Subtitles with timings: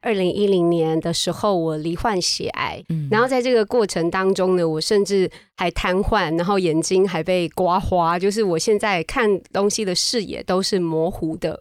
[0.00, 11.58] 二零一零年的时候，我罹患血癌，然后在这个过程当中呢，我甚至还瘫痪，然后眼睛还被刮花，就是我现在看东西的视野都是模糊的。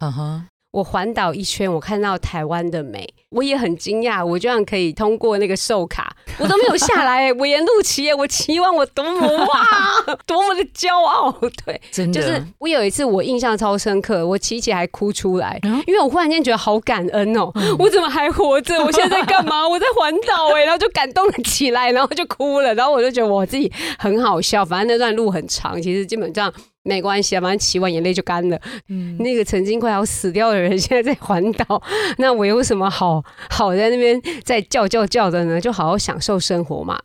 [0.77, 4.23] 我环岛一圈，我看到台湾的美，我也很惊讶。
[4.23, 7.33] 我居然可以通过那个售卡， 我都没有下来。
[7.33, 9.65] 我沿路骑，我骑完我多么哇，
[10.27, 11.31] 多么的骄傲。
[11.65, 18.77] 对，真的，就是我有一次我印象超深刻，我骑起还哭出来，因为我忽然间觉得好感恩哦，我怎么还活着？
[18.85, 19.67] 我现在在干嘛？
[19.67, 24.63] 我在环岛哎，然后就感动了起来，然后就哭了，然后我就觉得我自己很好笑。
[24.63, 26.53] 反正那段路很长，其实基本上。
[26.87, 28.57] 没关系啊，反正骑完眼泪就干了。
[28.87, 31.83] 嗯，那个曾经快要死掉的人，现在在环岛，
[32.17, 35.59] 那我有什么好好在那边再叫叫叫的呢？
[35.59, 36.97] 就好好享受生活嘛。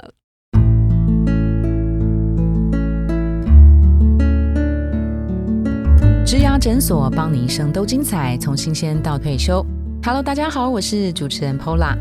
[6.24, 9.66] 植牙诊所，帮你一生都精彩，从新鲜到退休。
[10.04, 11.96] Hello，大家好，我是主持人 Pola。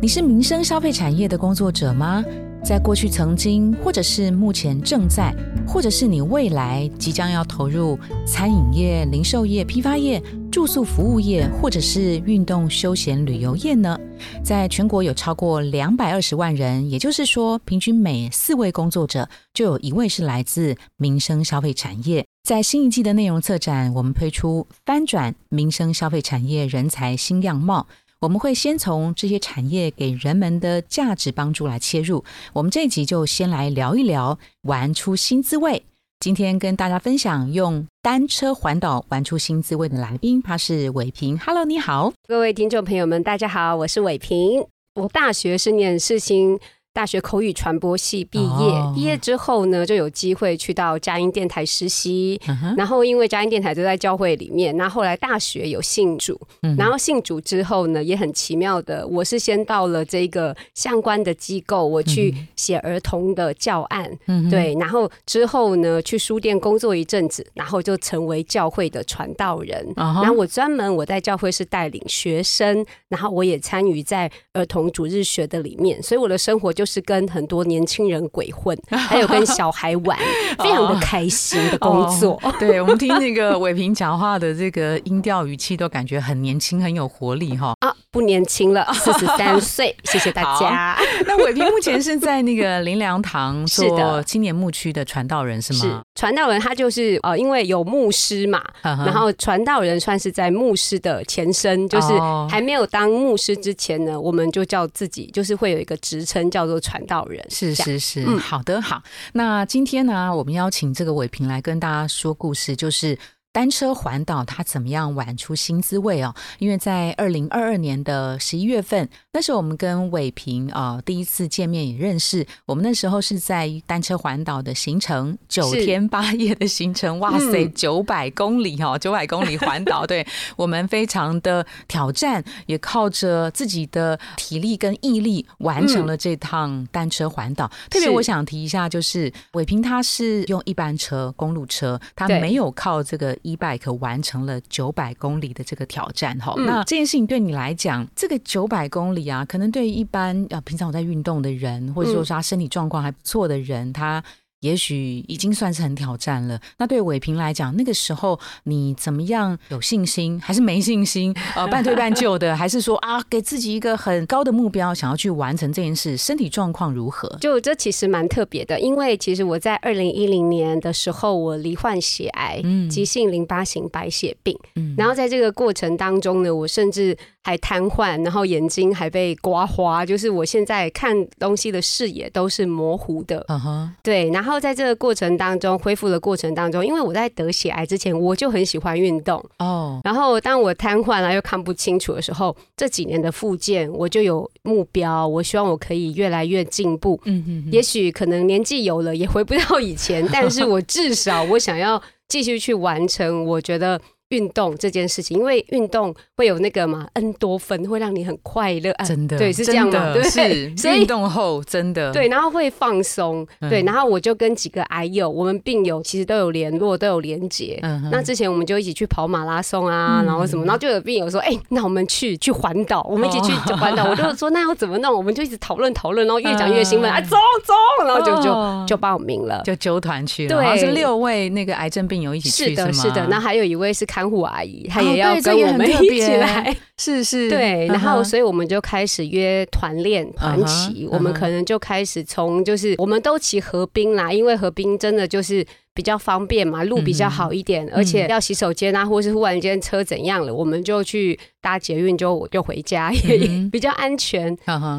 [0.00, 2.24] 你是民生消费产业的工作者吗？
[2.64, 5.34] 在过去曾经，或者是目前正在，
[5.66, 13.98] 或者是你未来即将要投入餐饮业、零售业、批发业、住宿服务业，或者是运动休闲旅游业呢？
[14.42, 22.26] 在全国有超过两百二十万人，也就是说，平均每四位工作者就有一位是来自民生消费产业。
[22.42, 27.86] 在新一季的内容策展，我们推出翻转民生消费产业人才新样貌。
[28.20, 32.24] 我们会先从这些产业给人们的价值帮助来切入。
[32.52, 35.84] 我们这一集就先来聊一聊玩出新滋味。
[36.18, 41.38] 今天跟大家分享用单车环岛玩出新滋味的来宾，他是伟平。
[41.38, 44.66] Hello，你好，各位听众朋友们，大家好，我是伟平。
[44.96, 46.58] 我大学是念世新。
[46.98, 52.40] 大学口语传播系毕业，毕业之后呢，就有机会去到佳音电台实习。
[52.76, 56.36] 然后因为佳音电台就在教会里面，那后来大学有信主，
[56.76, 69.86] 然后信主之后呢，也很奇妙的，我是先到了这个相关的机构，我去写儿童的教案，嗯对，然后之后呢，去书店工作一阵子，然后就成为教会的传道人。
[69.94, 76.87] 然后我专门我在教会是带领学生，然后我也参与在儿童主日学的里面，所以我的生活就。
[76.88, 80.18] 是跟很多年轻人鬼混， 还有跟小孩玩，
[80.58, 82.40] 非常的开心的工作。
[82.58, 87.74] 对我们听那个伟平讲话的这个音调语气，都感觉很年轻，很有活力哈。
[87.86, 89.94] 啊，不年轻了，四十三岁。
[90.04, 90.98] 谢谢大家。
[91.26, 95.80] 那伟平目前是在那个林良堂做青年牧区的传道人是吗？
[95.80, 102.08] 是传道人，他就是呃，因为有牧师嘛，然后传道人算是在牧师的前身，就是
[102.48, 106.77] 还没有当牧师之前呢，我们就叫自己，就是会有一个职称叫做。
[106.80, 109.02] 传道人是是是，好的好。
[109.32, 113.18] 那今天呢，我们邀请这个伟平来跟大家说故事，就是
[113.58, 116.32] 单车环岛，它怎么样玩出新滋味哦？
[116.60, 119.08] 因为在二零二二年的十一月份。
[119.32, 130.24] 那时候我们跟伟平啊第一次见面也认识，我们那时候是在单车环岛的行程，九天八夜的行程，哇塞，九百公里哦，九百公里环岛， 对
[130.54, 137.68] 我们非常的挑战，也靠着自己的体力跟毅力完成了这趟单车环岛。
[137.90, 146.54] 特别我想提一下，就是伟平他是用一般车公路车，他没有靠这个 e bike 完成了九百公里的这个挑战哈。
[146.58, 149.28] 那这件事情对你来讲，这个九百公里。
[149.28, 154.22] 啊，可能对于一般呃平常我在运动的人，或者说是他身体状况还不错的人，他。
[154.60, 156.60] 也许已经算是很挑战了。
[156.78, 159.56] 那对伟平来讲，那个时候你怎么样？
[159.68, 161.34] 有信心还是没信心？
[161.54, 166.16] 呃，半推半就的，还是说啊，给自己一个很高的目标，想要去完成这件事？
[166.16, 167.28] 身体状况如何？
[167.40, 174.58] 就这其实蛮特别的，因为其实我在二零一零年的时候，我罹患血癌，急性淋巴型白血病。
[174.74, 177.16] 嗯，然后在这个过程当中呢，我甚至
[177.48, 183.42] 还瘫痪，然后眼睛还被刮花，就是我现在看东西的视野都是模糊的。
[183.48, 184.58] 嗯哼，对，然后。
[184.58, 190.00] 在这个过程当中，恢复的过程当中，因为我在得血癌之前，我就很喜欢运动哦。
[190.02, 197.20] 然后当我瘫痪了又看不清楚的时候，这几年的复健，我就有目标，我希望我可以越来越进步。
[197.24, 204.00] 嗯嗯，也许可能年纪有了也回不到以前，但是我至少我想要继续去完成，我觉得。
[204.30, 210.76] 运动这件事情，因为运动会有那个嘛恩多芬会让你很快乐，真的，对，是这样的，对，是。
[210.76, 217.80] 所以运动后真的对，然后会放松，对，然后我就跟几个癌友，我们病友其实都有联络，都有连结。
[218.10, 224.04] 那之前我们就一起去跑马拉松啊，然后什么，然后就有病友说，哎，那我们去去环岛，我们一起去环岛。
[224.10, 225.14] 我就说那要怎么弄？
[225.16, 230.54] 我们就一直讨论讨论，然后越讲越兴奋，啊，走走，然后就就就报名了，就纠团去了。
[230.54, 233.26] 对，是六位那个癌症病友一起去，是的，是的。
[233.28, 234.04] 那还有一位是。
[234.17, 237.86] 看护阿姨，她也要跟我们一起来， 是是，对。
[237.88, 254.56] 然后，所以我们就开始约团练团骑，我们可能就开始从就是我们都骑河滨啦，因为河滨真的就是比较方便嘛，路比较好一点，而且要洗手间啊，或是忽然间车怎样了，我们就去搭捷运就就回家， 也比较安全。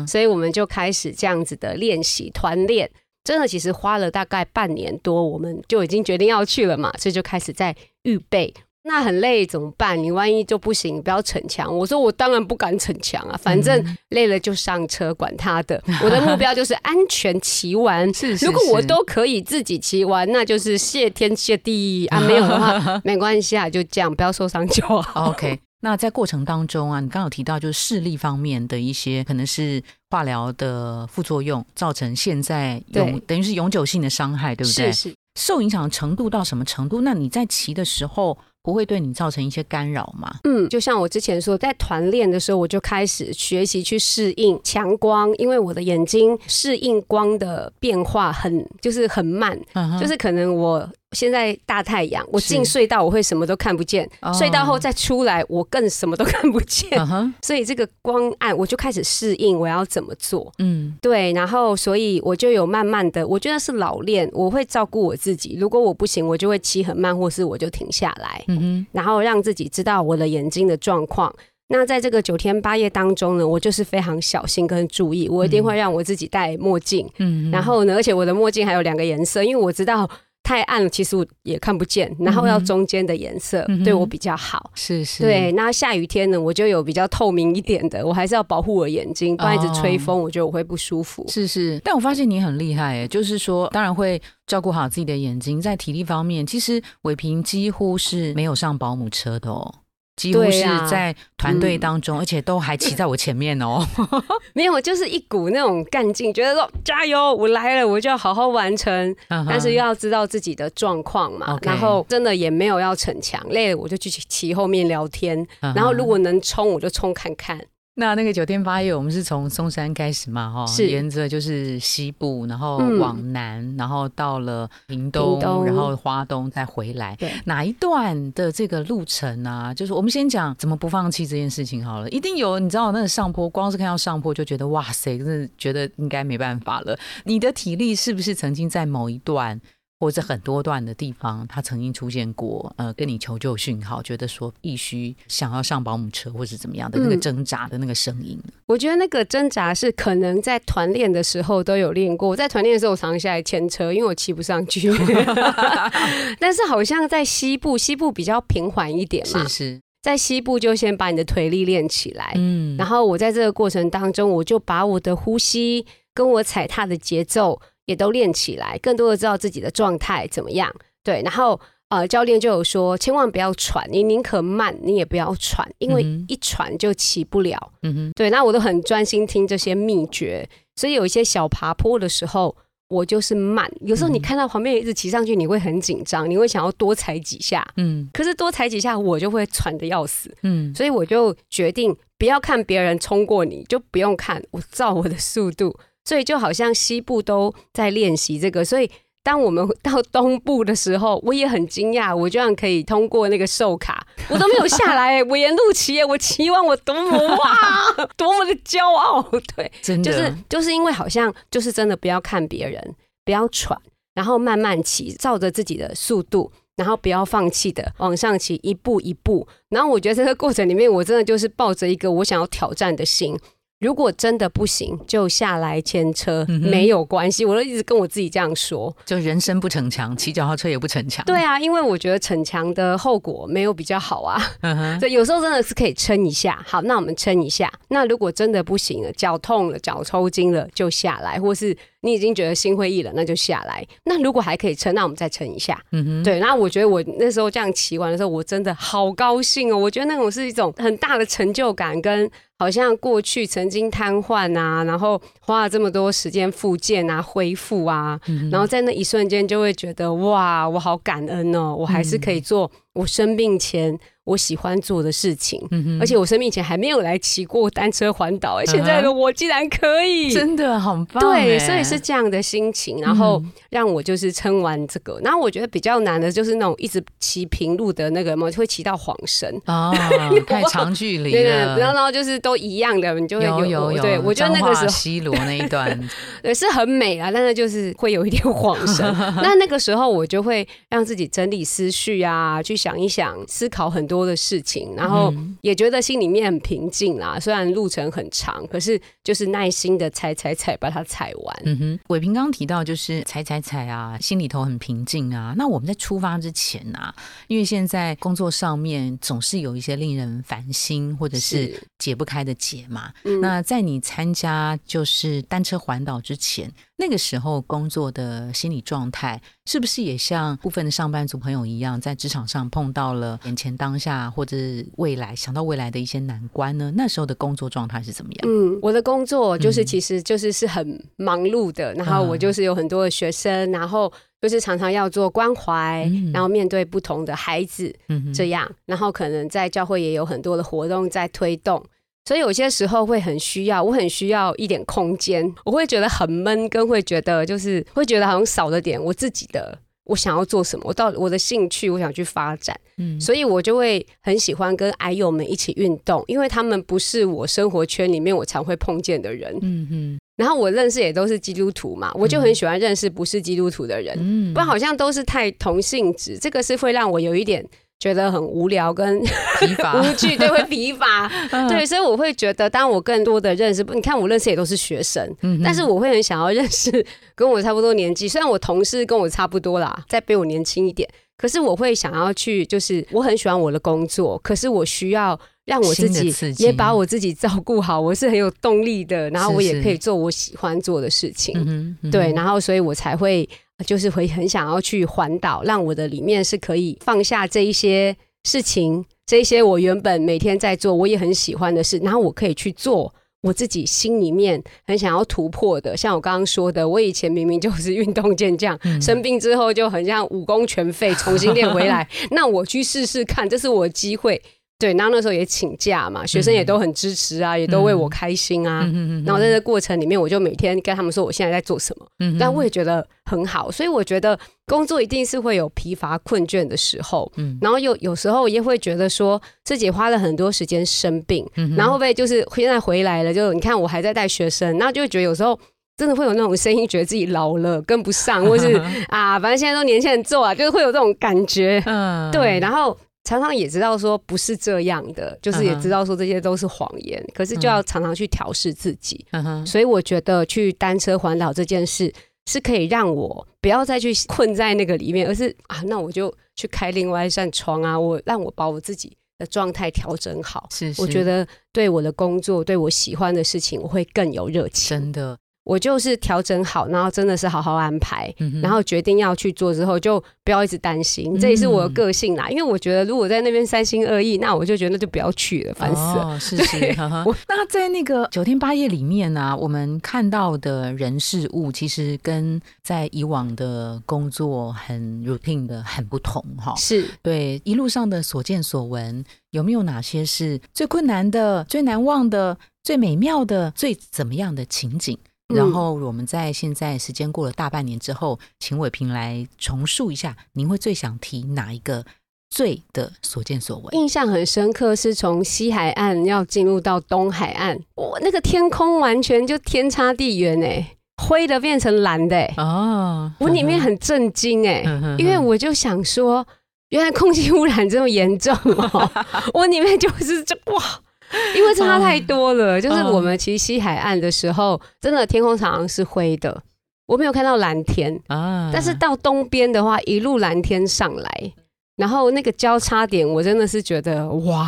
[0.08, 2.90] 所以我们就开始这样子的练习团练。
[3.22, 8.52] 真的，其实花了大概半年多，我们就已经决定要去了嘛，所以就开始在预备。
[8.90, 10.02] 那很累怎么办？
[10.02, 11.78] 你万一就不行，不要逞强。
[11.78, 15.80] 我说我当然不敢逞强啊，反正累了就上车，管他的。
[16.04, 18.12] 我的目标就是安全骑完。
[18.12, 22.20] 是，如果我都可以自己骑完，那就是谢天谢地啊。
[22.22, 25.30] 没有的话， 没关系啊，就这样，不要受伤就好。
[25.30, 25.60] OK。
[25.82, 34.92] 那在过程当中啊，你刚刚有提到就是视力方面的一些，可能是化疗的副作用，造成现在永等于是永久性的伤害，对不对？
[34.92, 35.16] 是是。
[35.40, 37.00] 受影响程度到什么程度？
[37.00, 38.38] 那你在骑的时候
[38.70, 40.32] 不会对你造成一些干扰吗？
[40.44, 49.60] 嗯，就像我之前说，在团练的时候，我就开始学习去适应强光，因为我的眼睛适应光的变化很就是很慢，
[50.00, 50.88] 就是可能我。
[51.16, 56.88] 现在大太阳，我进隧道我会什么都看不见，隧道后再出来我更什么都看不见，
[57.42, 71.34] 所以这个光暗我就开始适应我要怎么做，嗯，对，然后所以我就有慢慢的，我觉得是老练，我会照顾我自己，如果我不行，我就会骑很慢，或是我就停下来，嗯哼，然后让自己知道我的眼睛的状况。
[71.72, 80.08] 那在这个九天八夜当中呢，我就是非常小心跟注意，我一定会让我自己戴墨镜，嗯，然后呢，而且我的墨镜还有两个颜色，因为我知道。
[80.44, 82.14] 太暗了，其实我也看不见。
[82.20, 84.72] 然后要中间的颜色对我比较好。
[84.74, 85.22] 是是。
[85.22, 88.06] 对，那下雨天呢，我就有比较透明一点的。
[88.06, 91.24] 我还是要保护我眼睛，不然一直吹风，我觉得我会不舒服。
[91.28, 91.80] 是是。
[91.84, 99.74] 但我发现你很厉害，哎，就是说，当然会照顾好自己的眼睛，在体力方面，其实伟平几乎是没有上保姆车的哦。
[100.20, 103.88] 几乎是在团队当中，而且都还骑在我前面哦。
[104.54, 109.16] 没有，就是一股那种干劲，觉得说加油，我来了，我就要好好完成。
[109.30, 117.58] 但是又要知道自己的状况嘛，然后真的也没有要逞强，累了我就去骑后面聊天，然后如果能冲，我就冲看看。
[118.00, 127.14] 那那个九天八夜，我们是从松山开始嘛，哈，沿着就是西部，然后往南，然后到了屏东，然后花东再回来。
[127.18, 129.74] 对，哪一段的这个路程啊？
[129.74, 132.10] 就是我们先讲怎么不放弃这件事情好了。
[132.10, 136.98] 一定有，你知道那个上坡，光是看到上坡就觉得哇塞，真的觉得应该没办法了。
[137.26, 139.60] 你的体力是不是曾经在某一段？
[140.00, 148.40] 或者很多段的地方，他曾经出现过，呃，跟你求救讯号，觉得说必须想要上保姆车，或者怎么样的那个挣扎的那个声音。
[148.66, 152.30] 我觉得那个挣扎是可能在团练的时候都有练过。
[152.30, 154.90] 我在团练的时候，我常常下来牵车，因为我骑不上去。
[156.40, 159.44] 但是好像在西部，西部比较平缓一点嘛。
[159.44, 162.32] 是是，在西部就先把你的腿力练起来。
[162.36, 167.60] 嗯，然后我在这个过程当中，我就把我的呼吸跟我踩踏的节奏。
[167.90, 170.72] 也都练起来，更多的知道自己的状态怎么样。
[171.04, 177.58] 对，然后呃，教练就有说，千万不要喘，你宁可慢，你也不要喘，因为一喘就起不了。
[177.82, 182.56] 嗯哼，对，那我都很专心听这些秘诀，所以有一些小爬坡的时候，
[182.90, 183.68] 我就是慢。
[183.82, 187.68] 有时候你看到旁边一直骑上去，你会很紧张，你会想要多踩几下。
[187.78, 190.32] 嗯，可是多踩几下，我就会喘的要死。
[190.44, 195.76] 嗯，所以我就决定不要看别人冲过你，就不用看，我照我的速度。
[196.10, 198.90] 所以就好像西部都在练习这个，所以
[199.22, 207.56] 当我们到东部的时候，我也很惊讶，我居然可以通过那个售卡， 我都没有下来，我沿路骑，我骑完我多么哇，
[208.18, 209.22] 多么的骄傲，
[209.56, 210.12] 对，真的。
[210.12, 213.80] 就是就是因为好像就是真的不要看别人，不要喘，
[214.16, 223.38] 然后慢慢骑，照着自己的速度，然后不要放弃的往上骑，一步一步，然后我觉得这个过程里面，我真的就是抱着一个我想要挑战的心。
[223.80, 227.46] 如果真的不行，就下来牵车，没有关系。
[227.46, 231.24] 我都一直跟我自己这样说，就人生不逞强，骑脚踏车也不逞强。
[231.26, 234.38] 对啊，因为我觉得逞强的后果没有比较好啊。
[235.00, 236.62] 所以有时候真的是可以撑一下。
[236.68, 237.72] 好，那我们撑一下。
[237.88, 241.76] 那如果真的不行了，脚痛了，脚抽筋了，就下来，或是。
[242.02, 243.86] 你已经觉得心灰意冷，那就下来。
[244.06, 245.78] 那如果还可以撑，那我们再撑一下。
[245.92, 246.40] 嗯哼，对。
[246.40, 249.78] 那我觉得我那时候这样骑完的时候，我真的好高兴哦。
[249.78, 258.20] 我觉得那种是一种很大的成就感，跟好像过去曾经瘫痪啊，然后花了这么多时间复健啊、恢复啊，
[258.52, 264.00] 然后在那一瞬间就会觉得哇，我好感恩哦，我还是可以做我生病前。
[264.26, 265.60] 我喜欢做的事情，
[266.00, 271.20] 而且我生病前还没有来骑过单车环岛，哎，现在的我竟然可以，真的很棒。
[271.20, 273.42] 对，所以是这样的心情，然后
[273.72, 275.20] 让我就是撑完这个。
[275.24, 279.92] 然后我觉得比较难的就是那种一直骑平路的那个嘛，会骑到晃神啊，
[280.46, 281.80] 太长距离了。
[281.80, 284.02] 然后就是都一样的，你就会有有有。
[284.04, 286.00] 对，我觉得那个时候西罗那一段，
[286.44, 289.04] 对，是很美啊，但是就是会有一点晃神。
[289.42, 294.20] 那那个时候我就会让自己整理思绪啊，去想一想，思考很多。
[294.30, 297.40] 的事情，然后也觉得心里面很平静啦。
[297.40, 301.62] 虽然路程很长，可是就是耐心的踩踩踩，把它踩完。
[301.66, 305.56] 嗯哼，伟平刚刚提到就是踩踩踩啊，心里头很平静啊。
[305.58, 307.12] 那我们在出发之前啊，
[307.48, 313.12] 因为现在工作上面总是有一些令人烦心或者是解不开的结嘛。
[313.42, 316.72] 那在你参加就是单车环岛之前。
[317.00, 324.58] 那个时候工作的心理状态，是不是也像部分的上班族朋友一样，在职场上碰到了眼前当下或者
[324.98, 326.92] 未来想到未来的一些难关呢？
[326.98, 328.42] 那时候的工作状态是怎么样？
[328.46, 337.96] 嗯，我的工作就是其实就是是很忙碌的，然后我就是有很多的学生，然后就是常常要做关怀，然后面对不同的孩子，
[338.34, 341.82] 这样，然后可能在教会也有很多的活动在推动。
[342.30, 367.68] 所以有些时候会很需要，我很需要一点空间，我会觉得很闷，跟会觉得就是会觉得好像少了点我自己的，我想要做什么，我到我的兴趣，我想去发展，嗯，所以我就会很喜欢跟矮友们一起运动，因为他们不是我生活圈里面我常会碰见的人，嗯嗯，然后我认识也都是基督徒嘛，我就很喜欢认识不是基督徒的人，嗯，不然好像都是太同性质，这个是会让我有一点。
[368.00, 369.22] 觉得很无聊跟
[369.60, 370.00] 疲乏。
[370.02, 371.30] 无趣，对，会疲乏，
[371.68, 375.30] 对，所以我会觉得，当我更多的认识，你看我认识也都是学生，
[375.64, 393.48] 但是我会很想要认识跟我差不多年纪，虽然我同事跟我差不多啦，再比我年轻一点，可是我会想要去，就是我很喜欢我的工作，可是我需要让我自己也把我自己照顾好，我是很有动力的，然后我也可以做我喜欢做的事情，对，然后所以我才会。
[393.86, 405.96] 就是会很想要去环岛，让我的里面是可以放下这一些事情，这一些我原本每天在做，我也很喜欢的事，然后我可以去做我自己心里面很想要突破的。
[405.96, 412.08] 像我刚刚说的，我以前明明就 是运动健将，生病之后就很像武功全废，重新练回来。
[412.32, 414.42] 那我去试试看，这是我的机会。
[414.80, 418.90] 对，然后那时候也请假嘛，学生也都很支持啊，也都为我开心啊。
[419.26, 422.08] 然后在这过程里面，我就每天跟他们说我现在在做什么，
[422.40, 423.70] 但我也觉得很好。
[423.70, 431.46] 所以我觉得工作一定是会有疲乏困倦的时候，然后有有时候也会觉得说自己花了很多时间生病，
[431.76, 435.60] 然后被就是现在回来了，就你看我还在带学生，那就会觉得有时候
[435.98, 441.84] 真的会有那种声音，觉得自己老了跟不上，或是 啊，反正现在都年轻人做啊，就是会有这种感觉。
[441.86, 442.98] 嗯，对，然后。
[443.30, 449.24] 常常也知道说不是这样的，就是也知道说这些都是谎言，可是就要常常去调试自己。
[449.64, 452.12] 所以我觉得去单车环岛这件事
[452.48, 460.68] 是可以让我不要再去困在那个里面，而是啊，那我就去开另外一扇窗啊，我让我把我自己的状态调整好。
[460.72, 464.90] 是，我觉得对我的工作，对我喜欢的事情，我会更有热情。
[464.90, 465.38] 真的。
[465.70, 471.40] 我就是调整好，然后真的是好好安排，然后决定要去做之后，就不要一直担心。
[471.40, 476.40] 这也是我的个性啦，因为我觉得如果在那边三心二意，那我就觉得那就不要去了，烦死了。
[476.40, 476.96] 是是，
[477.48, 486.74] 那在那个九天八夜里面呢，我们看到的人事物，其实跟在以往的工作很 routine 的很不同哈。
[486.78, 495.16] 是对一路上的所见所闻，有没有哪些是最困难的、最难忘的、最美妙的、最怎么样的情景？
[495.54, 502.06] 然后我们在现在时间过了大半年之后，请伟平来重述一下，您会最想提哪一个
[502.52, 503.96] 最的所见所闻？
[503.96, 514.84] 印象很深刻，是从西海岸要进入到东海岸，我那个天空完全就天差地远哎，灰的变成蓝的哎，哦，我里面很震惊哎，
[515.18, 516.46] 因为我就想说，
[516.90, 519.12] 原来空气污染这么严重哦，
[519.56, 521.02] 我里面就是这哇。
[521.56, 526.62] 因为差太多了，就是我们其实西海岸的时候，真的天空常常是灰的，
[527.06, 528.70] 我没有看到蓝天啊。
[528.74, 531.54] 但是到东边的话，一路蓝天上来，
[531.98, 534.66] 然后那个交叉点，我真的是觉得哇，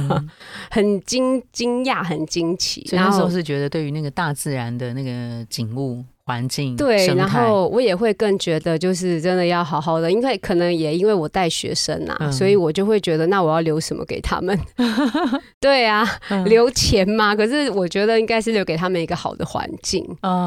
[0.70, 2.84] 很惊惊讶，很惊奇。
[2.86, 6.04] 所以那时候是觉得对于那个大自然的那个景物。
[6.28, 14.58] 环境，对，然后我也会更觉得，就是真的要好好的，因为可能也因为我带学生啊，所以我就会觉得，那我要留什么给他们？
[15.58, 16.06] 对啊，
[16.44, 17.34] 留钱嘛。
[17.34, 20.04] 可是我觉得应该是留给他们一个好的环境。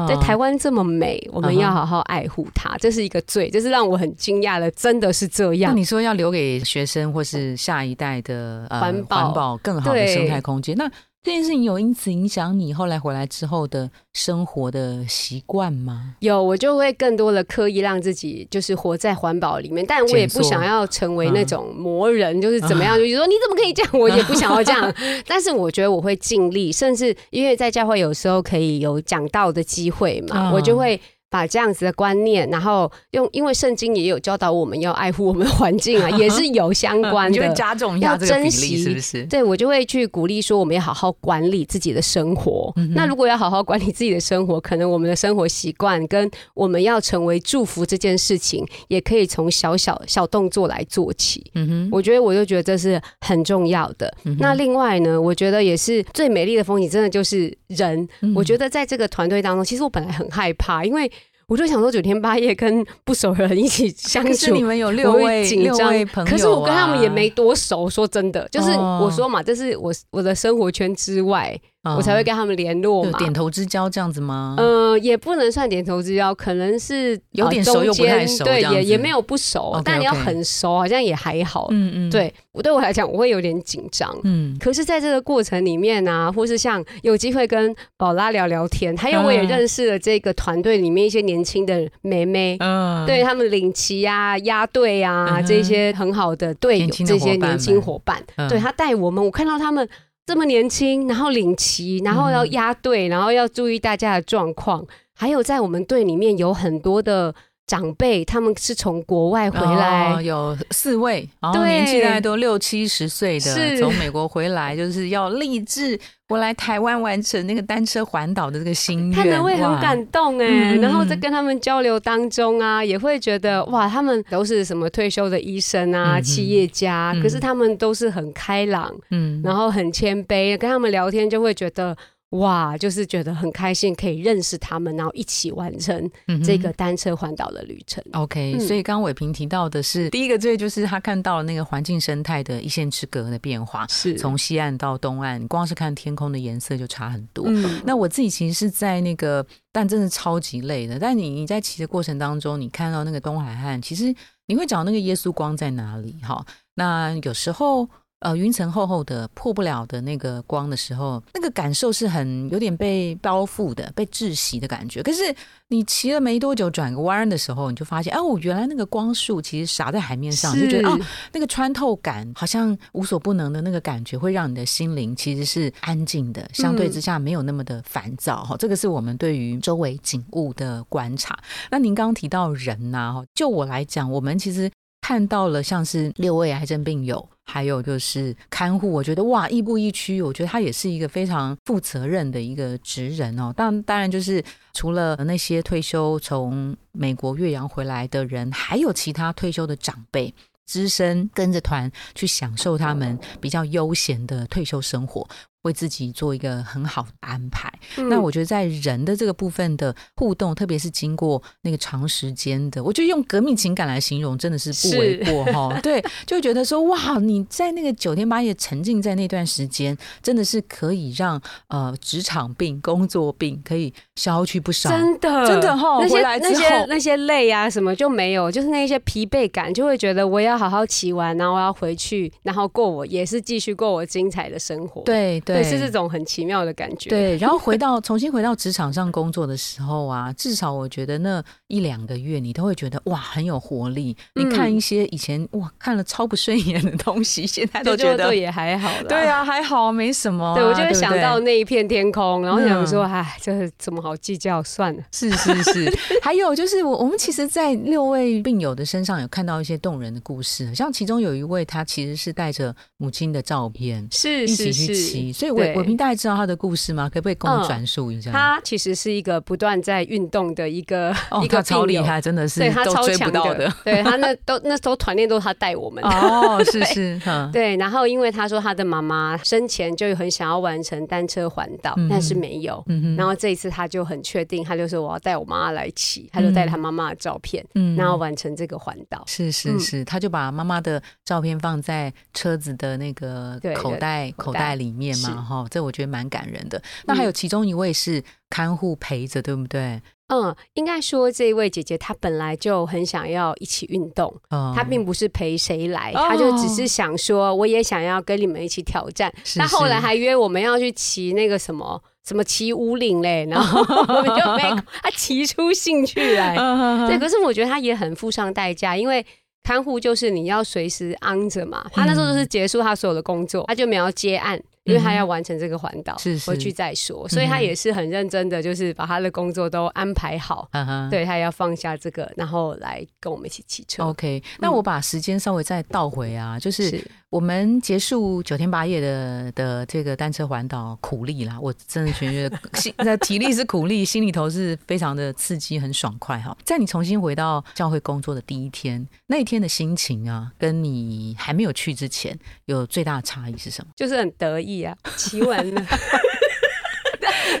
[0.08, 5.72] 在台湾这么美，我们要好好爱护它，这是一个罪，这是让我很惊讶的，真的是这样。
[5.72, 10.88] 那你说要留给学生或是下一代的环保、环保更好的生态空间，那？
[11.24, 16.16] 这件事情有因此影响你后来回来之后的生活的习惯吗？
[16.18, 23.92] 有，我就会更多的刻意让自己就是活在环保里面，但我也不想要成为那种魔人，就是怎么样， 就是说你怎么可以这样？
[24.00, 24.92] 我也不想要这样。
[25.24, 31.00] 但是我觉得我会尽力，甚至因为在教会有时候可以有讲道的机会嘛，我就会。
[31.32, 39.24] 把这样子的观念，然后用，因为圣经也有教导我们要爱护我们的环境啊， 也是有相关的，就加重要珍惜，是不是？
[39.24, 42.70] 对我就会去鼓励说，我们要好好管理自己的生活。
[42.94, 51.50] 那如果要好好管理自己的生活，可能我们的生活习惯跟我们要成为祝福这件事情，也可以从小小小动作来做起。
[51.54, 54.12] 嗯哼，我觉得我就觉得这是很重要的。
[54.38, 58.06] 那另外呢，我觉得也是最美丽的风景，真的就是人。
[58.34, 61.10] 我觉得在这个团队当中，其实我本来很害怕，因为。
[61.52, 67.90] 我就想说九天八夜跟不熟人一起相处，你们有六位紧张朋友，可是我跟他们也没多熟。
[67.90, 71.60] 说真的，就是我说嘛，这是我我的生活圈之外。
[71.84, 74.54] 我才会跟他们联络嘛，点头之交这样子吗？
[74.56, 81.66] 呃，也不能算点头之交，可能是有点熟又不太熟，对，也也没有不熟，但你要很熟，好像也还好。
[81.70, 84.16] 嗯嗯，对我对我来讲，我会有点紧张。
[84.22, 99.88] 嗯，可是在这个过程里面啊，或是像有机会跟宝拉聊聊天，还有我也认识了这个团队里面一些年轻的妹妹，嗯，对他们领旗啊、压队啊这些很好的队友，这些年轻伙伴，对他带我们，我看到他们。
[100.32, 107.34] 这么年轻，然后领旗，然后要压队，然后要注意大家的状况，还有在我们队里面有很多的
[107.66, 115.98] 长辈，他们是从国外回来，有四位，然后年纪大概都六七十岁的，从美国回来，就是要立志。
[116.28, 131.96] 我来台湾完成那个单车环岛的这个心愿，他们会很感动哎，然后在跟他们交流当中啊，也会觉得哇，他们都是什么退休的医生啊、企业家，可是他们都是很开朗，嗯，然后很谦卑，跟他们聊天就会觉得。
[132.32, 136.10] 哇，就是觉得很开心，可以认识他们，然后一起完成
[136.42, 138.02] 这个单车环岛的旅程。
[138.12, 147.46] OK，所以刚刚伟平提到的是，第一个最就是他看到了那个环境生态的一线之隔的变化，是从西岸到东岸，光是看天空的颜色就差很多。
[147.84, 150.98] 那我自己其实是在那个，但真的超级累的。
[150.98, 154.14] 但你你在骑的过程当中，你看到那个东海岸，其实
[154.46, 156.16] 你会找那个耶稣光在哪里？
[156.22, 156.42] 哈，
[156.74, 157.86] 那有时候。
[158.22, 165.02] 呃，云层厚厚的，破不了的那个光的时候，那个感受是很有点被包覆的、被窒息的感觉。
[165.02, 165.34] 可是
[165.68, 170.98] 你骑了没多久，转个弯的时候，你就发现，哦，原来那个光束其实洒在海面上，就觉得哦，
[171.32, 178.44] 那个穿透感好像无所不能的那个感觉，会让你的心灵其实是安静的，相对之下没有那么的烦躁。
[178.44, 181.36] 哈，这个是我们对于周围景物的观察。
[181.70, 184.70] 那您刚刚提到人呐，就我来讲，我们其实
[185.02, 187.28] 看到了像是六位癌症病友。
[187.44, 193.52] 还有就是看护，我觉得哇，亦步亦趋，我觉得他也是一个非常负责任的一个职人哦。
[193.54, 200.32] 当当然就是除了那些退休从美国岳阳回来的人，还有其他退休的长辈，
[200.66, 205.28] 资深跟着团去享受他们比较悠闲的退休生活。
[205.62, 207.72] 为自己做一个很好的安排。
[208.08, 215.80] 那我觉得在人的这个部分的互动，特别是经过那个长时间的，我觉得用革命情感来形容，真的是不为过哈。
[215.80, 224.90] 对，就觉得说哇，你在那个九天八夜沉浸在那段时间，真的是可以让呃职场病、工作病可以消去不少。
[224.90, 225.98] 真的，真的哈。
[226.08, 235.02] 回来那些那些累啊什么就没有，就是那些疲惫感，就会觉得我要好好骑完，然后我要回去，然后过我也是继续过我精彩的生活。
[235.02, 235.51] 对对。
[235.54, 237.10] 对，是这种很奇妙的感觉。
[237.10, 244.16] 对，然后回到重新回到职场上工作的时候啊， 至少我觉得那一两个月，你都会觉得哇很有活力。
[244.34, 249.04] 你看一些以前哇看了超不顺眼的东西，现在都觉得也还好了。
[249.04, 250.54] 对啊，还好，没什么。
[250.54, 254.62] 对我就会想到那一片天空，然后想说，哎，这怎么好计较？
[254.62, 255.02] 算了。
[255.12, 255.98] 是是是。
[256.22, 265.32] 还有就是我我们其实，在六位病友的身上有看到一些动人的故事，像其中有一位，他其实是带着母亲的照片，是是是。
[265.42, 267.08] 所以伟伟平大概知道他的故事吗？
[267.08, 268.30] 可不可以跟我们转述一下？
[268.30, 273.72] 他其实是一个不断在运动的一个一个超厉害，真的是对他超强的。
[273.82, 277.20] 对他那都那时候团练都是他带我们哦， 是是，
[277.52, 277.76] 对。
[277.76, 282.84] 然后因为他说他的妈妈生前就很想要完成单车环岛，但是没有。
[283.16, 289.24] 然后这一次他就很确定，他就说我要带我妈妈来骑，他就带他妈妈的照片，嗯然后完成这个环岛。
[289.26, 296.82] 是是是，他就把妈妈的照片放在车子的那个口袋口袋里面嘛，哈，这我觉得蛮感人的。
[297.04, 300.00] 那还有其中一位是看护陪着，对不对？
[300.28, 309.32] 嗯，应该说这一位姐姐她本来就很想要一起运动，她并不是陪谁来，她就只是想说我也想要跟你们一起挑战。
[309.56, 314.62] 那后来还约我们要去骑那个什么什么骑五岭嘞， 然后我们就没
[315.02, 316.56] 她骑出兴趣来。
[317.06, 319.24] 对，可是我觉得她也很付上代价，因为。
[319.64, 326.16] 看护就是你要随时昂着嘛，他那时候就是结束他所有的工作，他就没有接案，因为他要完成这个环岛，
[326.46, 330.68] 回去再说，所以他也是很认真的，就是把他的工作都安排好，
[331.10, 334.04] 对他要放下这个，然后来跟我们一起骑车。
[334.04, 337.02] OK，那我把时间稍微再倒回啊，就是。
[337.32, 346.54] 我们结束九天八夜的的这个单车环岛苦力啦，我真的觉得心那体力是苦力，心里头是非常的刺激，很爽快哈。
[346.62, 353.90] 在你重新回到教会工作的第一天，那一天的心情啊，跟你还没有去之前有最大的差异是什么？
[353.96, 355.82] 就是很得意啊，骑完了。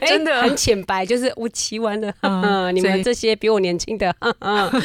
[0.06, 4.70] 真的很浅白，就是我骑完了，嗯， 你们这些比我年轻的，嗯，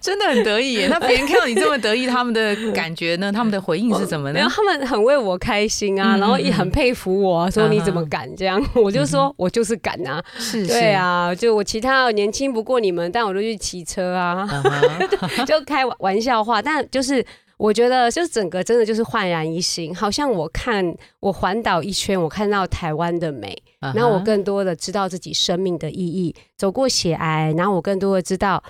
[0.00, 0.86] 真的很得意。
[0.88, 3.30] 那别人看到你这么得意，他们的感觉呢？
[3.34, 4.46] 他们的回应是怎么呢？
[4.54, 8.62] 他们很为我开心啊，然后也很佩服我，说你怎么敢这样？
[8.74, 14.46] 我就说我就是敢啊，是，对啊，就我其他年轻不过你们，但我都去骑车啊，
[15.46, 17.24] 就开玩笑话，但就是。
[17.58, 26.34] 我觉得就整个真的就是焕然一新，好像我看我环岛一圈，我看到台湾的美，然后我更多的知道自己生命的意义。
[26.56, 28.62] 走过血癌，然后我更多的知道，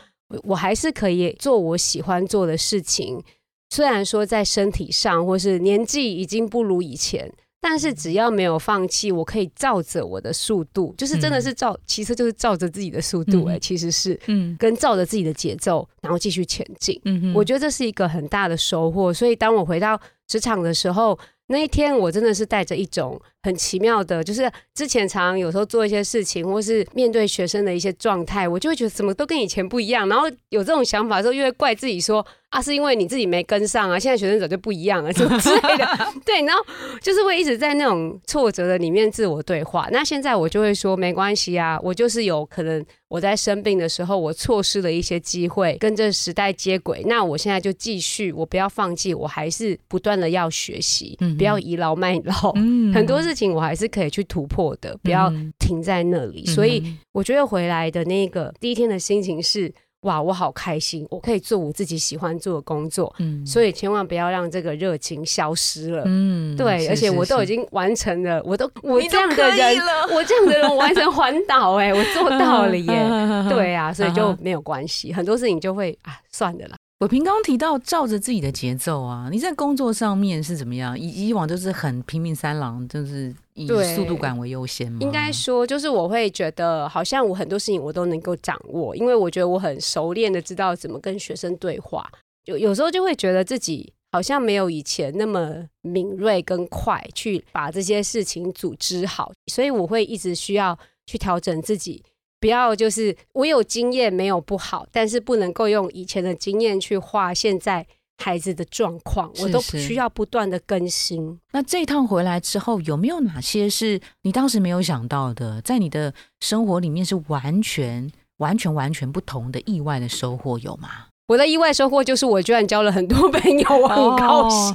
[0.43, 3.23] 我还是可以做我喜欢做的事情。
[3.71, 7.33] 虽然说在身体上或是年纪已经不如以前。
[7.61, 17.01] 但是只要没有放弃，我可以照着我的速度，就是真的是照，其实就是照着自己的速度，哎，其实是，嗯，跟照着自己的节奏，然后继续前进。
[17.05, 19.13] 嗯我觉得这是一个很大的收获。
[19.13, 21.19] 所以当我回到职场的时候。
[21.49, 30.09] 那一天我真的是带着一种很奇妙的，就是之前常有时候做一些事情，或是面对学生的一些状态，我就会觉得怎么都跟以前不一样。
[30.09, 35.87] 然后有这种想法的时候，又会怪自己说啊，是因为你自己没跟上啊，现在学生早就不一样了，什 么之类的。
[36.25, 36.65] 对，然后
[37.01, 39.89] 就是会一直在那种挫折的里面自我对话。
[39.91, 42.85] 那现在我就会说没关系啊，我就是有可能。
[43.09, 47.03] 我在生病的时候，我错失了一些机会，跟这时代接轨。
[47.07, 52.53] 那我现在就继续，我不要放弃，我还是不断的要学习，不要倚老卖老。
[52.93, 56.45] 很多事情我还是可以去突破的，不要停在那里。
[56.47, 59.73] 所以我觉得回来的那个第一天的心情是。
[60.03, 69.77] 哇，我好开心，我可以做我自己喜欢做的工作，嗯，所以千万不要让这个热情消失了，嗯，对，而且我都已经完成了，我都我这样的人，
[70.15, 73.09] 我这样的人完成环岛，哎，我做到了耶，
[73.51, 76.77] 对啊，所以就没有关系，很多事情就会啊，算了啦。
[77.01, 80.99] 我平刚提到照着自己的节奏啊，你在工作上面是怎么样？
[80.99, 84.99] 以以往都是很拼命三郎，就是以速度感为优先吗？
[85.01, 92.05] 应该说，就是我会觉得好像我很多事情我都能够掌握，因为我觉得我很熟练的知道怎么跟学生对话。
[92.47, 102.03] 有有时候就会觉得自己好像没有以前那么敏锐跟快去把这些事情组织好，所以我会一直需要去调整自己。
[102.41, 111.39] 不要就是我有经验没有不好，但是不能够用以前的经验去画现在孩子的状况，我都需要不断的更新。
[111.53, 120.89] 那这一趟回来之后，有没有哪些是你当时没有想到的，在你的生活里面是完全、完全、完全不同的意外的收获有吗？
[121.29, 124.75] 我的意外收获就是，我居然交了很多 朋友，我很高兴。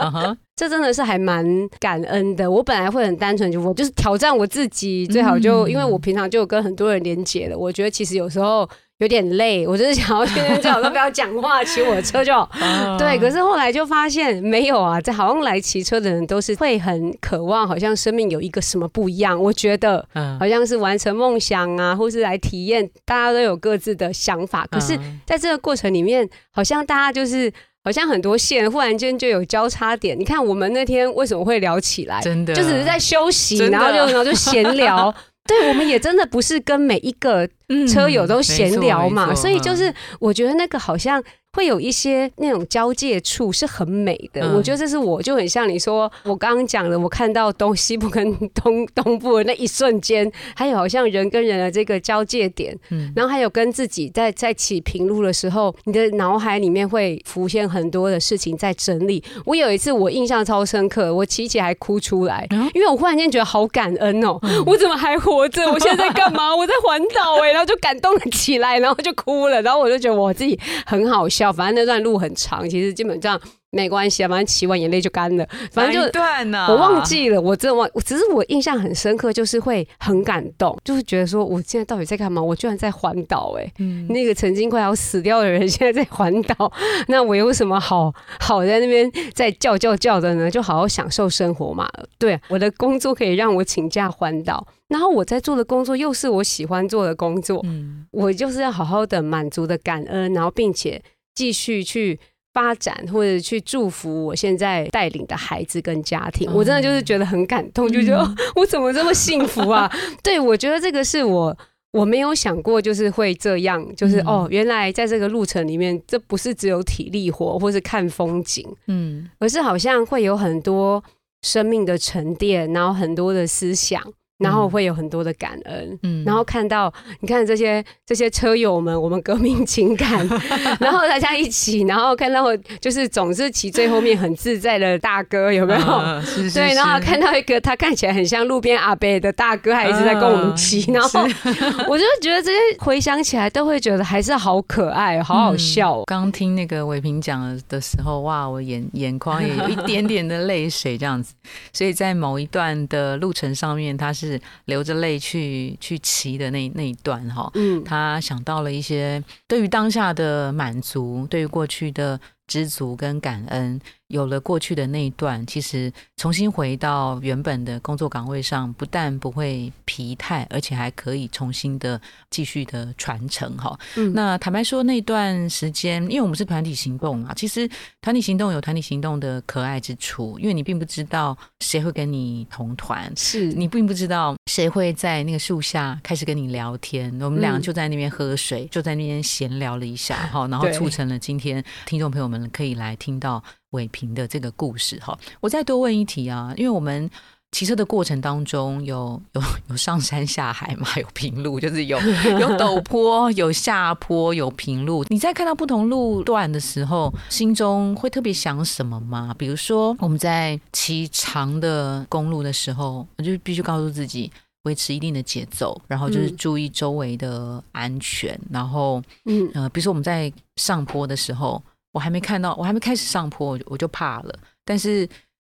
[0.62, 1.44] 这真的是还蛮
[1.80, 2.48] 感恩的。
[2.48, 7.58] 我本来会很单纯，就我就是挑战我自己，最好就因为我平常就跟很多人连接了。
[7.58, 8.68] 我觉得其实有时候。
[8.98, 12.96] 有点累，我就是想要天天最好都不要讲话，骑我的车就 好。
[12.96, 19.36] 对，可是后来就发现没有啊，这好像来骑车的人都是会很渴望，好像生命有一个什么不一样。
[19.42, 20.06] 我觉得，
[20.38, 24.64] 好像是完成梦想啊，或是来体验，大家都有各自的想法。
[24.70, 24.96] 可是
[25.26, 27.52] 在这个过程里面，好像大家就是
[27.84, 30.18] 好像很多线忽然间就有交叉点。
[30.18, 32.20] 你看我们那天为什么会聊起来？
[32.20, 35.14] 真的，就只是在休息，然后就然后就闲聊。
[35.44, 37.48] 对，我们也真的不是跟每一个
[37.92, 41.20] 车友都闲聊嘛，所以就是我觉得那个好像
[41.54, 44.54] 会有一些那种交界处是很美的。
[44.56, 59.22] 我觉得这是我就很像你说，我刚刚讲的，我看到东西部跟东东部的那一瞬间，还有好像人跟人的这个交界点，嗯，然后还有跟自己在在起平路的时候，你的脑海里面会浮现很多的事情在整理。
[59.44, 65.62] 我有一次我印象超深刻，我骑起还哭出来，因为我忽然间觉得好感恩哦，我怎么还活着？
[65.70, 66.56] 我现在在干嘛？
[66.56, 71.41] 我在环岛哎，然后就感动了起来，然后就哭了，然后我就觉得我自己很好笑。
[71.50, 73.40] 反正那段路很长，其实基本上。
[73.74, 75.48] 没关系啊，反正骑完眼泪就干了。
[75.70, 76.20] 反正就
[76.68, 77.88] 我忘记了，我真的忘。
[78.04, 82.42] 只是我印象很深刻，就是会很感动，就是觉得说，我现在到底在干嘛？
[82.42, 83.72] 我居然在环岛哎！
[84.10, 86.70] 那个曾经快要死掉的人， 现在在环岛，
[87.08, 90.50] 那我有什么好好在那边在叫叫叫的呢？
[90.50, 91.88] 就好好享受生活嘛。
[92.18, 101.02] 对，我的工作可以让我请假环岛，然后我在做的工作又是我喜欢做的工作，嗯，我就是要好好的满足的感恩，然后并且
[101.34, 102.18] 继续去。
[102.54, 108.22] 发展或者去祝福我现在带领的孩子跟家庭，我真的就是觉得很感动，就觉得
[108.54, 109.90] 我怎么这么幸福啊？
[110.22, 111.56] 对我觉得这个是我
[111.92, 121.02] 我没有想过，就是会这样，就是哦，原来在这个路程里面，这不是只有体力活或是看风景，嗯，而是好像会有很多
[121.40, 123.98] 生命的沉淀，然后很多的思想。
[124.42, 130.26] 然后会有很多的感恩，嗯，然后看到你看这些这些车友们，我们革命情感，
[130.80, 132.44] 然后大家一起，然后看到
[132.80, 135.80] 就是总是骑最后面很自在的大哥，有没有？
[136.52, 141.20] 对，然后看到一个他看起来很像路边阿伯的大哥，还一直在跟我们骑，然后
[141.88, 146.02] 我就觉得这些回想起来都会觉得还是好可爱，好好笑。
[146.06, 151.34] 刚听那个伟平讲的时候，哇，我眼眼眶也有一点点的泪水这样子，
[151.72, 154.31] 所以在某一段的路程上面，他是。
[154.66, 163.80] 流着泪去去骑的那那一段哈，嗯，他想到了一些对于当下的满足，对于过去的知足跟感恩。
[164.12, 171.98] 有了过去的那一段，其实重新回到原本的工作岗位上，不但不会疲态，而且还可以重新的
[172.28, 173.76] 继续的传承哈。
[174.12, 177.66] 那坦白说，那段时间，因为我们是团体行动啊，其实
[178.02, 187.10] 团体行动有团体行动的可爱之处，因为你并不知道谁会跟你同团，是你并不知道谁会在那个树下开始跟你聊天。
[187.22, 193.42] 我们俩就在那边喝水，就在那边闲聊了一下 哈，然后促成了今天听众朋友们可以来听到。
[193.72, 197.10] 伟平的这个故事哈，我再多问一题啊，因为我们
[197.50, 205.04] 骑车的过程当中有有有上山下海嘛，有平路，就是有有陡坡，有下坡，有平路。
[205.10, 209.34] 你在看到不同路段的时候，心中会特别想什么吗？
[209.38, 214.32] 比如说我们在骑长的公路的时候，我就必须告诉自己
[214.62, 221.62] 维持一定的节奏，然后就是注意周围的安全，然后嗯呃，比如说我们在上坡的时候。
[221.92, 224.34] 我还没看到，我还没开始上坡，我就怕了。
[224.64, 225.08] 但是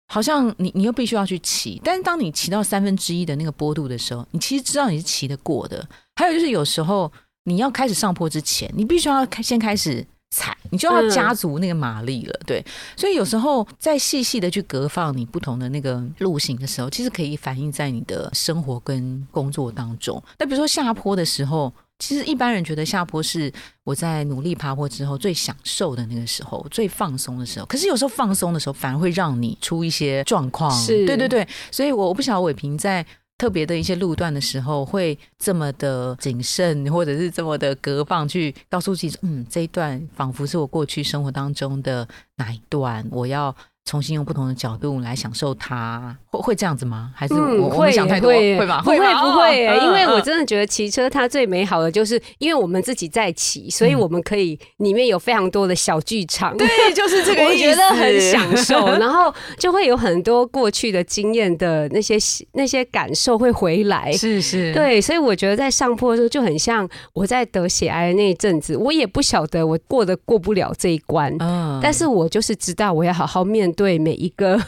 [0.06, 5.86] 好像你你又必须要去骑，但是当你骑到三分之一的那个坡度的时候，你其实知道你是骑得过的。
[6.16, 7.12] 还有就是有时候
[7.44, 12.40] 你要开始上坡之前，你必须要开先开始踩，你就要加足那个马力了。
[12.46, 12.64] 对，
[12.96, 20.22] 所以有时候在细细的去隔放你不同的那个路型的时候，其实可以反映在你的生活跟工作当中。
[20.38, 21.72] 那比如说下坡的时候。
[22.00, 23.52] 其实一般人觉得下坡是
[23.84, 27.66] 我在努力爬坡之后最享受的那个时候，最放松的时候。
[27.66, 30.68] 可是有时候放松的时候，反而会让你出一些状况。
[30.72, 31.46] 是，对对对。
[31.70, 33.06] 所以我我不晓得伟平在
[33.38, 43.54] 特别的一些路段的时候，会这么的谨慎，或者是这么的隔放，去告诉自己，嗯，这一段仿佛是我过去生活当中的哪一段，我要。
[43.86, 47.10] 重新用不同的角度来享受它，会会这样子吗？
[47.14, 48.30] 还是我会想太多？
[48.30, 48.80] 会吧？
[48.84, 56.56] 不会不会，因为我真的觉得骑车它最美好的就是，因为我们自己在骑，所以我们可以里面有非常多的小剧场。
[56.56, 62.16] 对，就是这个 我觉得很享受， 然后就会有很多过去的经验的那些
[62.52, 64.12] 那些感受会回来。
[64.12, 73.70] 是是，对，所以我觉得在上坡的时候就很像我在得血癌的那一阵子，我也不晓得我过得过不了这一关，嗯，但是我就是知道我要好好面。
[73.70, 74.60] 对每一个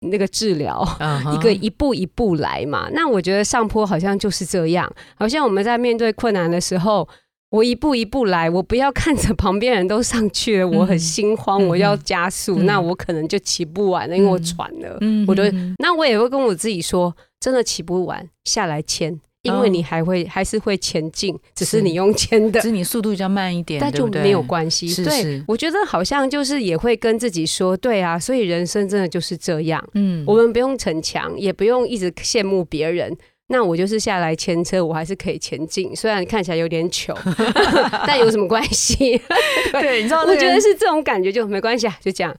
[0.00, 0.86] 那个治疗，
[1.34, 2.88] 一个一步一步来嘛。
[2.92, 7.08] 那我觉得上坡好像就是这样，好像我们在面对困难的时候，
[7.50, 14.98] 我一步一步来，我不要看着旁边人都上去了，我很心慌，我要加速，那我可能就骑不完了，因为我喘了。
[15.26, 19.20] 我的那我也会跟我自己说，真的骑不完，下来牵。
[19.42, 24.92] 因为你还会还是会前进，只是你用牵的，只是你速度比较慢一点，但就没有关系。
[25.04, 29.82] 对，我觉得好像就是也会跟自己说，对啊，所以人生真的就是这样。
[29.94, 33.16] 嗯，我们不用逞强，也不用一直羡慕别人。
[33.50, 37.16] 那我就是下来牵车，我还是可以前进，虽然看起来有点糗，
[38.06, 39.18] 但有什么关系？
[39.72, 42.34] 对，你知道，我觉得是这种感觉就没关系啊，就这样。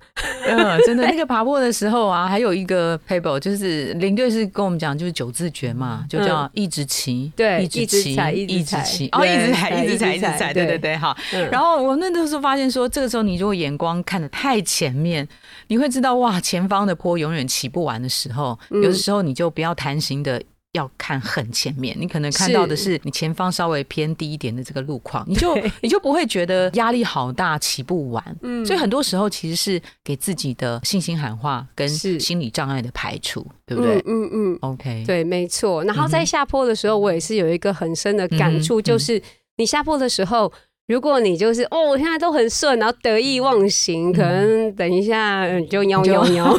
[0.45, 11.17] 嗯，真的， 那个爬坡的时候啊，还有一个 paper，就是林队是跟我们讲，就是九字诀嘛，就叫一直骑，对，一直骑，一直骑，哦，一直踩，一直踩，一直踩，对对对，好。
[11.51, 15.27] 然后我那时候发现说，这个时候你如果眼光看的太前面，
[15.69, 20.39] 你会知道哇，前方的坡永远骑不完的时候，有的时候你就不要贪心的。
[20.73, 28.37] 要看很前面，你可能看到的是你前方稍微偏低一点的这个路况，你就你就不会觉得压力好大，骑不完。
[28.41, 33.97] 嗯，所以很多时候其实是给自己的信心喊话跟心理障碍的排除，对不对？
[34.05, 34.57] 嗯嗯。
[34.61, 35.83] OK，对，没错。
[35.83, 39.21] 然后在下坡的时候，我也是有一个很深的感触，就是
[39.57, 40.51] 你下坡的时候。
[40.89, 46.51] 如果你就是哦，我现在都很顺，然后得意忘形，可能等一下就喵喵喵，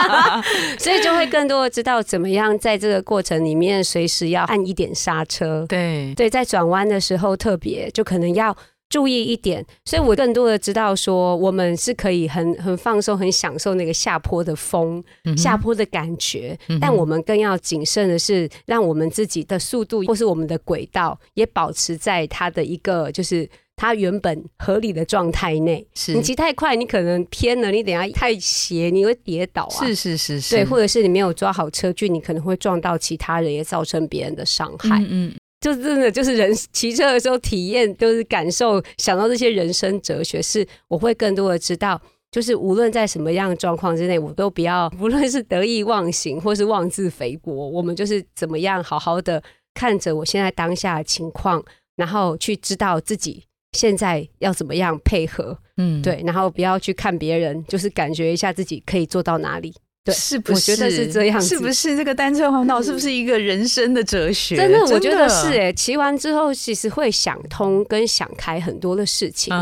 [0.80, 5.66] 所以就会更多的知道怎么样在这个过程里面随时要按一点刹车。
[5.68, 8.56] 对对，在转弯的时候特别就可能要。
[8.88, 15.04] 注意一点，所以我更多的知道说，我们是可以很很放松、很享受那个下坡的风、
[15.36, 16.58] 下坡的感觉。
[16.80, 25.86] 但我们更要谨慎的是，让我们自己的速度或是我们的轨道也保持在它的一个就是它原本合理的状态内。
[25.94, 29.86] 是你骑太快，你可能偏了；你等下太斜，你会跌倒啊。
[29.86, 35.04] 是是是是，对，或者是你没有抓好车距，你可能会撞到其他人，也造成别人的伤害。
[35.08, 35.34] 嗯。
[35.60, 49.42] 就真的就是人骑车的时候体验，就是感受，想到这些人生哲学，是我会更多的知道，就是无论在什么样的状况之内，我都不要， 无论是得意忘形或是妄自菲薄，我们就是怎么样好好的
[49.74, 51.64] 看着我现在当下的情况，
[51.96, 53.42] 然后去知道自己
[53.72, 59.74] 现在要怎么样配合，嗯，对，然后不要去看别人，就是感觉一下自己可以做到哪里。
[60.06, 60.72] 是不是？
[60.72, 64.56] 我觉得是这样，是不是这个单车环岛是不是一个人生的哲学？
[64.56, 65.72] 真的，我觉得是哎。
[65.72, 69.52] 骑完之后，其实会想通跟想开很多的事情。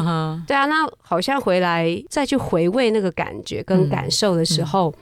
[0.46, 4.94] 对啊，那好像回来再去回味那个感觉跟感受的时候。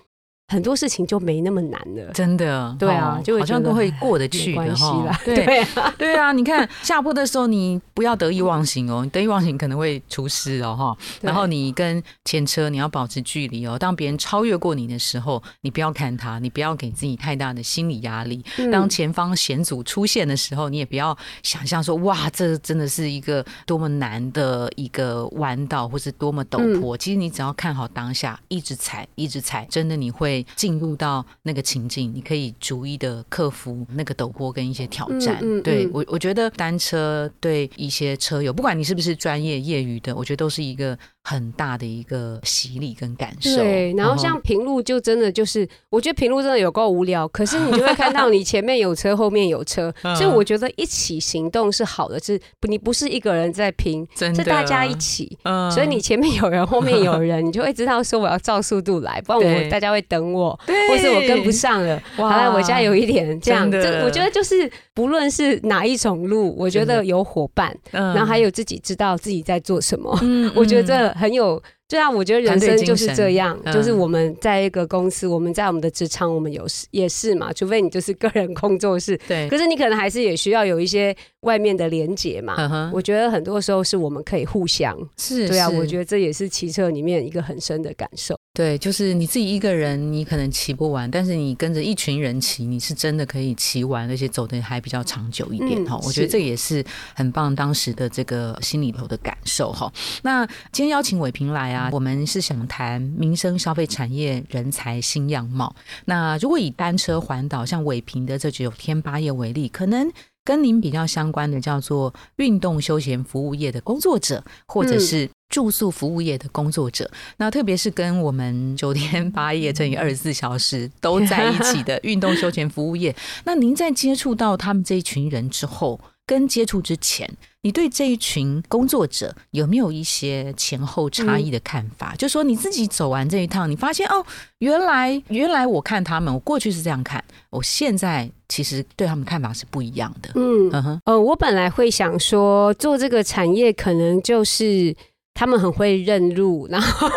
[0.48, 2.76] 很多事情就没那么难了，真的。
[2.78, 5.10] 对啊，就好像都会过得去的哈。
[5.24, 5.64] 对
[5.96, 10.96] 对啊，你看下坡的时候，你不要得意忘形哦，你得意忘形可能会出事哦哈。
[11.22, 18.44] 然后你跟前车你要保持距离哦，当别人超越过你的时候，你不要看他，你不要给自己太大的心理压力。
[18.70, 26.94] 当前方险阻出现的时候，你也不要想象说哇，这真的是一个多么难的一个弯道，或是多么陡坡。
[26.96, 30.33] 其实你只要看好当下，一直踩，一直踩，真的你会。
[30.56, 35.40] 进入到那个情境，你可以逐一的克服那个陡坡跟一些挑战。
[35.62, 40.98] 对我，我觉得单车对一些车友，不管你是不是专业业余的，我觉得都是一个。
[41.26, 43.56] 很大的一个洗礼跟感受。
[43.56, 47.26] 对，然后像平路就真的就是，我觉得平路真的有够无聊。
[47.28, 55.38] 可是你就会看到你前面有车， 后面有车，所以我觉得一起行动是好的，是你不是一个人在拼，是大家一起。
[55.44, 60.58] 嗯，所以你前面有人，后面有人，你就会知道说我要照速度来，不然我大家会等我，
[60.90, 61.98] 或是我跟不上了。
[62.16, 70.18] 好了，我家有一点这样，这我觉得就是不论是哪一种路，我觉得有伙伴，然后还有自己知道自己在做什么。
[70.20, 71.13] 嗯， 我觉得。
[71.14, 82.90] 很有，对啊，我觉得人生就是这样，就是我们在一个公司，我们在我们的职场，我们有也是嘛，除非你就是个人工作室，对，可是你可能还是也需要有一些外面的连接嘛。
[82.92, 88.36] 我觉得很多时候是我们可以互相，是对啊，我觉得这也是骑车里面一个很深的感受。
[88.52, 95.98] 对，就是你自己一个人，你可能骑不完，但是你跟着一群人骑，你是真的可以骑完，而且走的还比较长久一点哈。
[96.04, 96.84] 我觉得这也是
[97.16, 99.92] 很棒，当时的这个心里头的感受哈。
[100.22, 105.74] 那今天邀请伟平来啊，我们是想谈民生消费产业人才新样貌。
[106.04, 110.08] 那如果以单车环岛，像伟平的这九天八夜为例，可能
[110.44, 115.28] 跟您比较相关的叫做运动休闲服务业的工作者，或者是。
[115.50, 127.30] 住宿服务业的工作者，那特别是跟我们九天八夜乘以二十四小时都在一起的运动休闲服务业，那您在接触到他们这一群人之后，跟接触之前，
[127.64, 132.14] 你对这一群工作者有没有一些前后差异的看法？
[132.16, 134.22] 就说你自己走完这一趟，你发现哦，
[134.58, 140.30] 原来原来我看他们，我过去是这样看，我现在其实对他们看法是不一样的。
[140.34, 144.94] 嗯嗯哼，呃，我本来会想说，做这个产业可能就是。
[145.36, 147.08] 他们很会认路，然后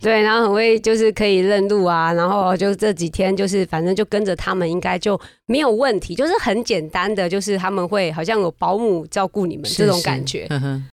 [0.00, 10.48] 对，然后很会就是可以认路啊，然后就这几天就是反正就跟着他们，应该就没有问题，就是很简单的，就是他们会好像有保姆照顾你们这种感觉，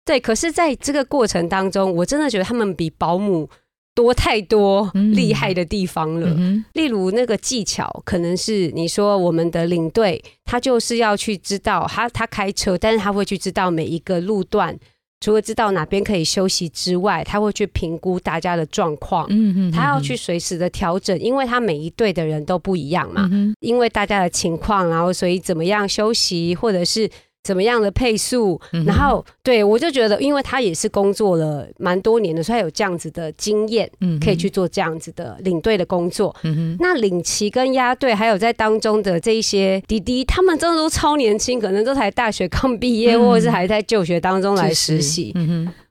[0.04, 0.18] 对。
[0.20, 3.48] 可是在这个过程当中，我真的觉得他们比保姆
[3.94, 6.36] 多太多厉害的地方了。
[6.72, 14.76] 例如那个技巧，可能是你说我们的领队，他就是要去知道他他开车，但是他会去知道每一个路段。
[15.24, 19.26] 除了知道哪边可以休息之外，他会去评估大家的状况。
[19.30, 23.26] 嗯嗯，他要去随时的调整，因为他每一队的人都不一样嘛。
[23.32, 27.10] 嗯因为大家的情况，然后所以怎么样休息，或者是。
[27.44, 28.60] 怎么样的配速？
[28.86, 33.88] 然后对我就觉得，因为他也是工作了蛮多年的，所以他有这样子的经验，
[34.20, 36.34] 可以去做这样子的领队的工作。
[36.80, 45.34] 那领骑跟压队，还有在当中的这一些滴滴，他们真的都超年轻，可能都才大学刚毕业，或者是还在就学当中来实习。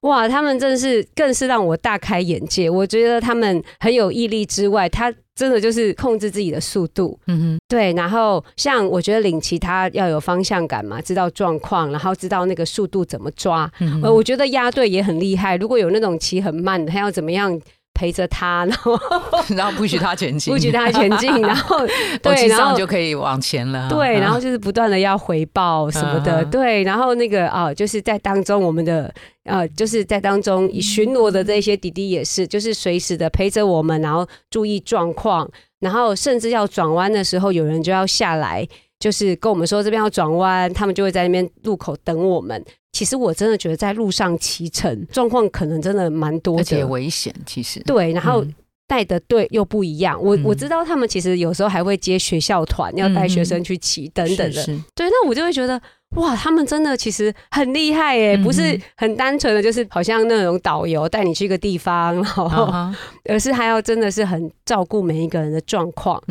[0.01, 2.70] 哇，他们真是更是让我大开眼界。
[2.70, 5.14] 我觉得他们很有毅力之外，他。
[5.36, 7.92] 真的就是控制自己的速度，嗯哼，对。
[7.94, 13.72] 然后像我觉得领骑他要有方向感嘛，知道状况，然后知道那个速度怎么抓。
[14.04, 15.58] 呃，我觉得压队也很厉害。
[15.58, 17.60] 如果有那种骑很慢的，他要怎么样？
[17.94, 19.00] 陪着他，然后
[19.56, 21.78] 然后不许他前进，不许他前进，然后
[22.22, 23.88] 对，然后就可以往前了。
[23.89, 29.14] 对，然后就是不断的要回报什么的，对，然后那个啊，就是在当中我们的
[29.44, 38.68] 呃，就是在当中巡逻的这些弟弟也是，就是随时的陪着我们，然后注意状况，然后甚至要转弯的时候，有人就要下来，
[39.00, 42.64] 就是跟我们说这边要转弯，他们就会在那边路口等我们。
[42.94, 47.34] 其实我真的觉得在路上骑乘状况可能真的蛮多的，而且危险。
[47.46, 48.46] 其实对，然后
[48.88, 50.18] 带的队又不一样。
[50.24, 54.64] 我我知道他们其实有时候还会接学校团，要带学生去骑等等的。
[54.96, 55.82] 对，那我就会觉得
[56.18, 62.72] 哇，他们真的其实很厉害耶，不是很单纯的，就是好像那种导游带你去一个地方，然后
[63.28, 66.22] 而是还要真的是很照顾每一个人的状况。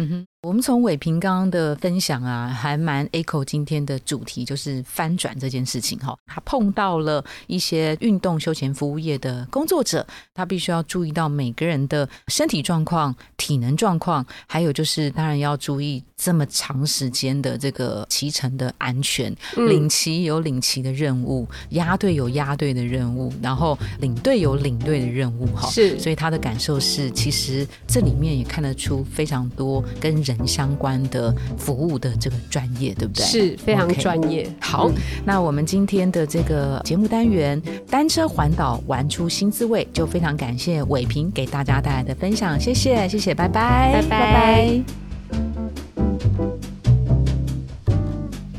[0.44, 6.18] 我们从伟平刚刚的分享啊，还蛮 echo 今天的主题，就是翻转这件事情哈。
[6.26, 19.32] 他碰到了一些运动休闲服务业的工作者，他必须要注意到每个人的身体状况、体能状况，还有就是当然要注意这么长时间的这个骑乘的安全。
[19.54, 25.70] 领骑有领骑的任务，压队有压队的任务，然后领队有领队的任务哈。
[25.70, 30.31] 是，所以他的感受是，其实这里面也看得出非常多跟人。
[30.46, 33.24] 相关的服务的这个专业，对不对？
[33.24, 34.48] 是非常专业。
[34.60, 34.90] 好，
[35.24, 37.60] 那我们今天的这个节目单元
[37.90, 44.82] “单车环岛玩出新滋味”，就非常感谢伟平给大家带来的分享，谢谢，谢谢，拜拜，拜拜。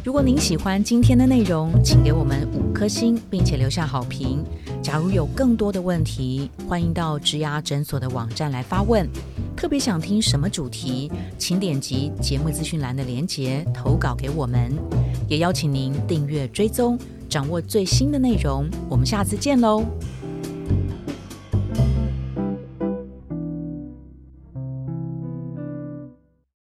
[0.03, 4.43] 如果您喜欢今天的内容，请给我们五颗星，并且留下好评。
[4.83, 9.09] 假如有更多的问题，欢迎到植牙诊所的网站来发问。
[9.55, 14.77] 特别想听什么主题，请点击节目资讯栏的链接投稿给我们。
[15.29, 18.69] 也邀请您订阅追踪，掌握最新的内容。
[18.89, 19.85] 我们下次见喽！